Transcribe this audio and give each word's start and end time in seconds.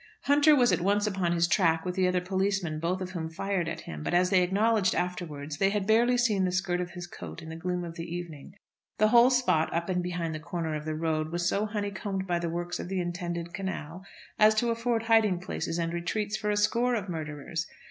Hunter 0.23 0.55
was 0.55 0.71
at 0.71 0.81
once 0.81 1.05
upon 1.05 1.31
his 1.31 1.47
track, 1.47 1.85
with 1.85 1.93
the 1.93 2.07
other 2.07 2.21
policeman, 2.21 2.79
both 2.79 3.01
of 3.01 3.11
whom 3.11 3.29
fired 3.29 3.69
at 3.69 3.81
him. 3.81 4.01
But 4.01 4.15
as 4.15 4.31
they 4.31 4.41
acknowledged 4.41 4.95
afterwards, 4.95 5.57
they 5.59 5.69
had 5.69 5.85
barely 5.85 6.17
seen 6.17 6.43
the 6.43 6.51
skirt 6.51 6.81
of 6.81 6.89
his 6.89 7.05
coat 7.05 7.39
in 7.39 7.49
the 7.49 7.55
gloom 7.55 7.83
of 7.85 7.93
the 7.93 8.11
evening. 8.15 8.55
The 8.97 9.09
whole 9.09 9.29
spot 9.29 9.71
up 9.71 9.89
and 9.89 10.01
behind 10.01 10.33
the 10.33 10.39
corner 10.39 10.73
of 10.73 10.85
the 10.85 10.95
road 10.95 11.31
was 11.31 11.47
so 11.47 11.67
honeycombed 11.67 12.25
by 12.25 12.39
the 12.39 12.49
works 12.49 12.79
of 12.79 12.87
the 12.89 12.99
intended 12.99 13.53
canal 13.53 14.03
as 14.39 14.55
to 14.55 14.71
afford 14.71 15.03
hiding 15.03 15.39
places 15.39 15.77
and 15.77 15.93
retreats 15.93 16.35
for 16.35 16.49
a 16.49 16.57
score 16.57 16.95
of 16.95 17.07
murderers. 17.07 17.67